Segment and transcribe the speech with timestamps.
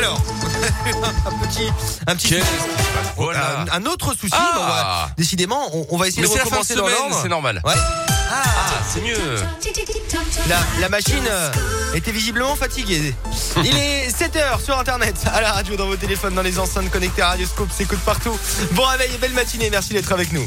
[0.00, 0.18] Alors,
[1.26, 1.68] un petit,
[2.06, 2.36] un petit,
[3.18, 3.66] Voilà.
[3.70, 4.32] un, un autre souci.
[4.34, 5.08] Ah.
[5.18, 7.18] décidément, on, on va essayer Mais de c'est la fin de recommencer dans l'ordre.
[7.22, 7.60] c'est normal.
[7.66, 7.74] Ouais.
[8.32, 8.42] Ah,
[8.88, 9.36] c'est mieux.
[10.48, 11.50] La, la machine euh,
[11.94, 13.14] était visiblement fatiguée.
[13.62, 17.20] Il est 7h sur internet, à la radio, dans vos téléphones, dans les enceintes connectées
[17.20, 18.38] à Radioscope, s'écoute partout.
[18.72, 20.46] Bon réveil et belle matinée, merci d'être avec nous.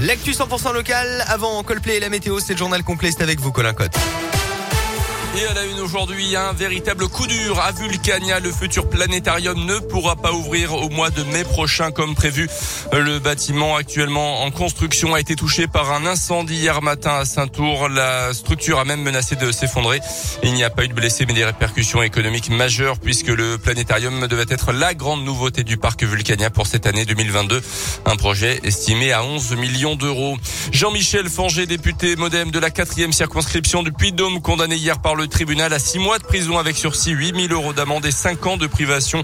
[0.00, 3.50] L'actu 100% local, avant Coldplay et la météo, c'est le journal complet, c'est avec vous
[3.50, 3.96] Colin Cotte.
[5.40, 8.40] Et à la une aujourd'hui, un véritable coup dur à Vulcania.
[8.40, 12.48] Le futur planétarium ne pourra pas ouvrir au mois de mai prochain comme prévu.
[12.92, 17.88] Le bâtiment actuellement en construction a été touché par un incendie hier matin à Saint-Tour.
[17.88, 20.00] La structure a même menacé de s'effondrer.
[20.42, 24.26] Il n'y a pas eu de blessés mais des répercussions économiques majeures puisque le planétarium
[24.26, 27.62] devait être la grande nouveauté du parc Vulcania pour cette année 2022.
[28.06, 30.36] Un projet estimé à 11 millions d'euros.
[30.72, 35.72] Jean-Michel Fanger, député modem de la quatrième circonscription du Puy-de-Dôme, condamné hier par le tribunal
[35.72, 38.66] à six mois de prison avec sursis, 8 000 euros d'amende et 5 ans de
[38.66, 39.22] privation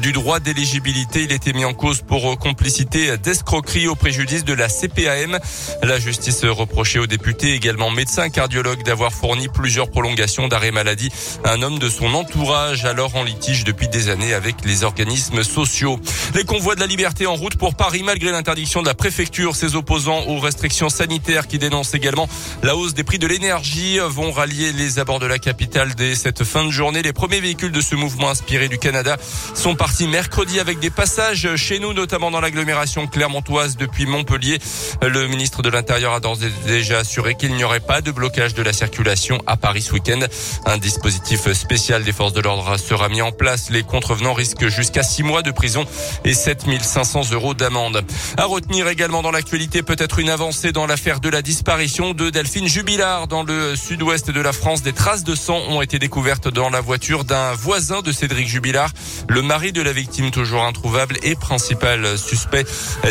[0.00, 1.22] du droit d'éligibilité.
[1.24, 5.38] Il était mis en cause pour complicité d'escroquerie au préjudice de la CPAM.
[5.82, 11.10] La justice reprochait au député, également médecin cardiologue, d'avoir fourni plusieurs prolongations d'arrêt maladie
[11.44, 15.42] à un homme de son entourage, alors en litige depuis des années avec les organismes
[15.42, 15.98] sociaux.
[16.34, 19.56] Les convois de la liberté en route pour Paris, malgré l'interdiction de la préfecture.
[19.56, 22.28] Ses opposants aux restrictions sanitaires qui dénoncent également
[22.62, 26.44] la hausse des prix de l'énergie vont rallier les abords de la capitale dès cette
[26.44, 27.02] fin de journée.
[27.02, 29.16] Les premiers véhicules de ce mouvement inspiré du Canada
[29.54, 34.58] sont partis mercredi avec des passages chez nous, notamment dans l'agglomération clermontoise depuis Montpellier.
[35.02, 38.54] Le ministre de l'Intérieur a d'ores et déjà assuré qu'il n'y aurait pas de blocage
[38.54, 40.20] de la circulation à Paris ce week-end.
[40.64, 43.70] Un dispositif spécial des forces de l'ordre sera mis en place.
[43.70, 45.84] Les contrevenants risquent jusqu'à six mois de prison
[46.24, 48.04] et 7500 euros d'amende.
[48.36, 52.66] À retenir également dans l'actualité peut-être une avancée dans l'affaire de la disparition de Delphine
[52.66, 54.82] Jubilard dans le sud-ouest de la France.
[54.82, 58.90] Des traces de sang ont été découvertes dans la voiture d'un voisin de Cédric Jubilard.
[59.28, 62.64] Le mari de la victime toujours introuvable et principal suspect.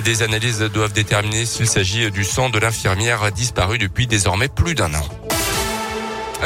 [0.05, 4.93] Des analyses doivent déterminer s'il s'agit du sang de l'infirmière disparue depuis désormais plus d'un
[4.93, 5.24] an.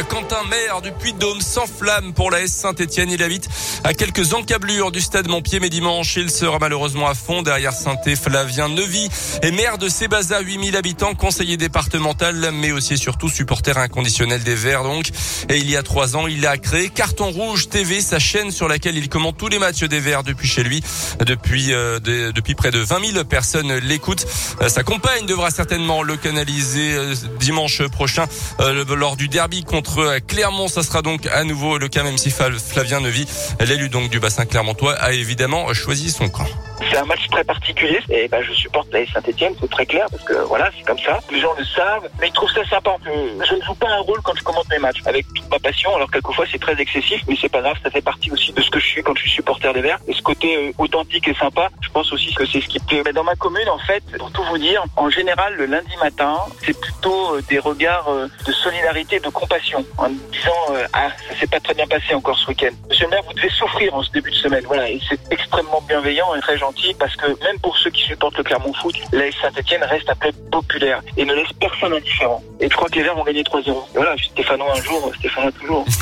[0.03, 3.09] Quentin Maire du Puy-de-Dôme s'enflamme pour la S Saint-Etienne.
[3.11, 3.47] Il habite
[3.83, 7.95] à quelques encablures du stade Montpied, mais dimanche, il sera malheureusement à fond derrière saint
[8.21, 9.09] Flavien Neuvy
[9.41, 14.55] est maire de Sébaza, 8000 habitants, conseiller départemental, mais aussi et surtout supporter inconditionnel des
[14.55, 15.09] Verts, donc.
[15.49, 18.67] Et il y a trois ans, il a créé Carton Rouge TV, sa chaîne sur
[18.67, 20.81] laquelle il commente tous les matchs des Verts depuis chez lui.
[21.25, 24.25] Depuis, euh, de- depuis près de 20 000 personnes l'écoutent.
[24.61, 28.25] Euh, sa compagne devra certainement le canaliser euh, dimanche prochain
[28.59, 30.67] euh, lors du derby contre euh, Clermont.
[30.67, 33.25] Ça sera donc à nouveau le cas, même si Flavien Neuvy,
[33.59, 36.47] l'élu donc du bassin clermontois, a évidemment choisi son camp.
[36.87, 40.23] C'est un match très particulier et ben, je supporte la Saint-Etienne, c'est très clair parce
[40.23, 41.19] que voilà, c'est comme ça.
[41.31, 42.95] Les gens le savent, mais ils trouvent ça sympa.
[43.05, 45.95] Je ne joue pas un rôle quand je commente mes matchs avec toute ma passion.
[45.95, 48.69] Alors quelquefois c'est très excessif, mais c'est pas grave, ça fait partie aussi de ce
[48.69, 49.99] que je suis quand je suis supporter des Verts.
[50.07, 53.01] Et ce côté euh, authentique et sympa, je pense aussi que c'est ce qui plaît.
[53.05, 56.37] Mais dans ma commune, en fait, pour tout vous dire, en général, le lundi matin,
[56.65, 61.47] c'est plutôt euh, des regards euh, de solidarité, de compassion, en disant ah ça s'est
[61.47, 62.71] pas très bien passé encore ce week-end.
[62.89, 64.63] Monsieur le maire, vous devez souffrir en ce début de semaine.
[64.65, 68.37] Voilà, et c'est extrêmement bienveillant et très gentil parce que même pour ceux qui supportent
[68.37, 72.43] le Clermont Foot, la Saint-Etienne reste un club populaire et ne laisse personne indifférent.
[72.59, 73.69] Et je crois que les Verts vont gagner 3-0.
[73.69, 75.85] Et voilà, Stéphanois un jour, Stéphanois toujours.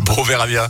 [0.00, 0.66] Bon, on verra bien.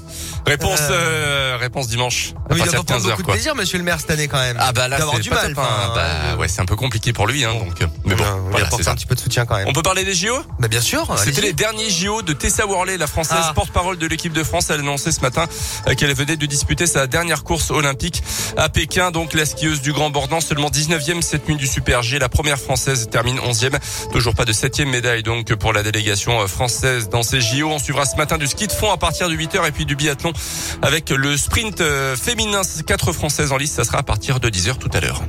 [0.47, 2.33] Réponse, euh, réponse dimanche.
[2.51, 4.11] À Oui, il de pas prendre 15 heures, beaucoup de plaisir, monsieur le maire, cette
[4.11, 4.57] année quand même.
[4.59, 5.55] Ah bah là, c'est du pas mal.
[5.55, 5.65] Bah
[5.97, 7.81] euh, ouais, c'est un peu compliqué pour lui, hein, donc.
[7.83, 9.69] euh, Mais bon, voilà, c'est un petit peu de soutien quand même.
[9.69, 11.07] On peut parler des JO Bah bien sûr.
[11.19, 13.53] C'était les derniers JO de Tessa Worley, la française Ah.
[13.55, 14.67] porte-parole de l'équipe de France.
[14.71, 15.47] Elle a annoncé ce matin
[15.87, 18.23] euh, qu'elle venait de disputer sa dernière course olympique
[18.57, 19.11] à Pékin.
[19.11, 22.19] Donc la skieuse du Grand Bornand, seulement 19e cette nuit du Super G.
[22.19, 23.79] La première française termine 11e.
[24.13, 27.69] Toujours pas de 7e médaille donc pour la délégation euh, française dans ces JO.
[27.71, 29.95] On suivra ce matin du ski de fond à partir de 8h et puis du
[29.97, 30.30] biathlon
[30.83, 32.63] avec le sprint euh, féminin.
[32.87, 33.75] Quatre françaises en liste.
[33.75, 35.23] Ça sera à partir de 10h tout à l'heure.